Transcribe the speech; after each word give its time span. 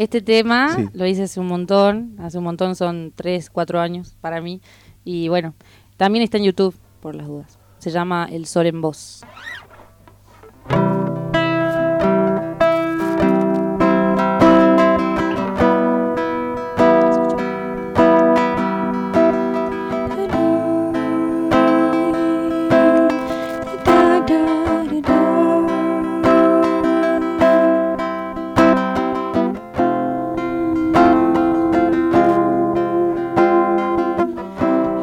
Este 0.00 0.22
tema 0.22 0.76
Sí. 0.76 0.88
lo 0.94 1.04
hice 1.04 1.24
hace 1.24 1.40
un 1.40 1.46
montón, 1.46 2.16
hace 2.20 2.38
un 2.38 2.44
montón 2.44 2.74
son 2.74 3.12
3, 3.14 3.50
4 3.50 3.80
años 3.80 4.16
para 4.22 4.40
mí. 4.40 4.62
Y 5.04 5.28
bueno, 5.28 5.54
también 5.98 6.22
está 6.24 6.38
en 6.38 6.44
YouTube, 6.44 6.74
por 7.02 7.14
las 7.14 7.26
dudas. 7.26 7.58
Se 7.76 7.90
llama 7.90 8.26
El 8.32 8.46
Sol 8.46 8.64
en 8.64 8.80
Voz. 8.80 9.20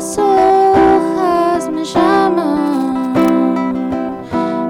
Las 0.00 0.16
hojas 0.16 1.68
me 1.68 1.84
llaman, 1.84 3.12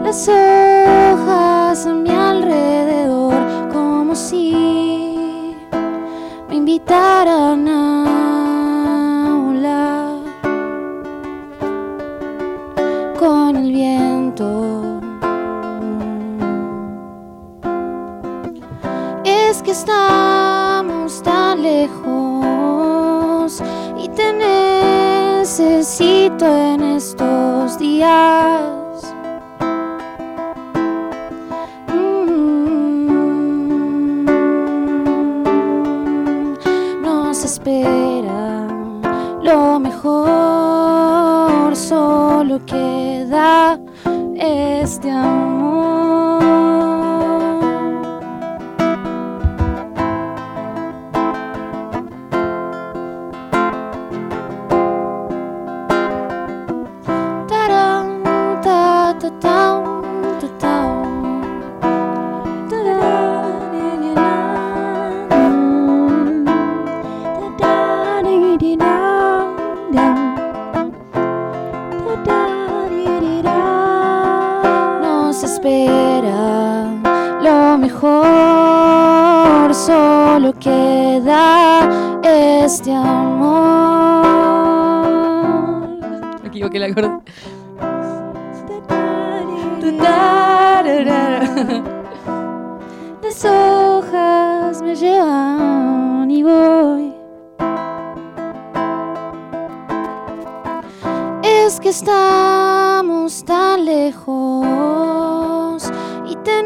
las 0.02 0.28
hojas 0.28 1.86
a 1.86 1.94
mi 1.94 2.10
alrededor, 2.10 3.32
como 3.72 4.16
si 4.16 5.54
me 6.48 6.56
invitaran 6.56 7.68
a 7.68 9.38
volar 9.44 10.18
con 13.16 13.54
el 13.54 13.70
viento. 13.70 15.00
Es 19.22 19.62
que 19.62 19.70
estamos 19.70 21.22
tan 21.22 21.62
lejos 21.62 22.40
necesito 25.50 26.46
en 26.46 26.80
estos 26.80 27.76
días. 27.76 29.02
Mm, 31.88 32.66
Nos 37.02 37.44
espera 37.44 38.68
lo 39.42 39.80
mejor, 39.80 41.74
solo 41.74 42.64
queda 42.64 43.76
este 44.36 45.10
amor. 45.10 45.99
Mejor, 77.80 79.74
solo 79.74 80.52
queda 80.58 81.88
este 82.22 82.94
amor. 82.94 84.26
Me 86.42 86.48
equivoqué 86.48 86.78
la. 86.78 86.88
Las 93.22 93.44
hojas 93.44 94.82
me 94.82 94.94
llevan 94.94 96.30
y 96.30 96.42
voy. 96.42 97.14
Es 101.42 101.80
que 101.80 101.88
estamos 101.90 103.44
tan 103.44 103.84
lejos 103.84 105.00
y 106.26 106.36
te 106.36 106.62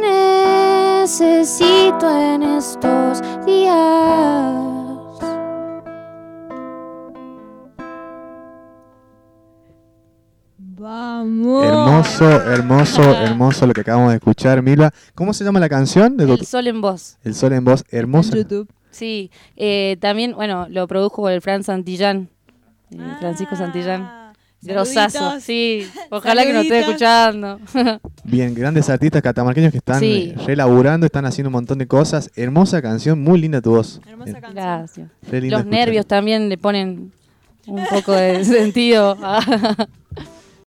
necesito 1.05 2.09
en 2.09 2.43
estos 2.43 3.21
días. 3.45 3.75
Vamos. 10.57 11.65
Hermoso, 11.67 12.25
hermoso, 12.25 13.03
hermoso 13.23 13.67
lo 13.67 13.75
que 13.75 13.83
acabamos 13.83 14.13
de 14.13 14.17
escuchar, 14.17 14.63
Mila. 14.63 14.95
¿Cómo 15.15 15.35
se 15.35 15.45
llama 15.45 15.61
la 15.61 15.69
canción? 15.69 16.17
De 16.17 16.25
El 16.25 16.47
Sol 16.47 16.69
en 16.69 16.81
Voz. 16.81 17.19
El 17.23 17.35
Sol 17.35 17.53
en 17.53 17.67
Voz, 17.67 17.85
hermosa. 17.91 18.35
YouTube. 18.35 18.67
Sí, 18.91 19.31
eh, 19.57 19.99
también, 20.01 20.33
bueno, 20.35 20.69
lo 20.71 20.89
produjo 20.89 21.29
el 21.29 21.43
Fran 21.43 21.65
Santillán, 21.65 22.31
eh, 22.93 23.17
Francisco 23.21 23.57
Santillán. 23.57 24.24
Grosazo, 24.65 25.41
sí. 25.41 25.87
Ojalá 26.11 26.45
que 26.45 26.53
nos 26.53 26.63
esté 26.65 26.81
escuchando. 26.81 27.61
Bien, 28.25 28.55
grandes 28.55 28.89
artistas 28.89 29.23
catamarqueños 29.23 29.71
que 29.73 29.79
están 29.79 30.01
Sí. 30.01 30.33
eh, 30.37 30.43
relaburando, 30.47 31.07
están 31.07 31.27
haciendo 31.27 31.49
un 31.49 31.55
montón 31.55 31.79
de 31.79 31.87
cosas. 31.87 32.31
Hermosa 32.37 32.81
canción, 32.83 33.21
muy 33.23 33.41
linda 33.41 33.61
tu 33.61 33.71
voz. 33.71 34.01
Hermosa 34.07 34.25
Bien, 34.33 34.41
canción. 34.41 34.55
Gracias. 34.65 35.09
Los 35.31 35.33
escuchar. 35.45 35.67
nervios 35.67 36.07
también 36.07 36.49
le 36.49 36.59
ponen 36.59 37.13
un 37.67 37.85
poco 37.91 38.13
de 38.13 38.45
sentido. 38.45 39.17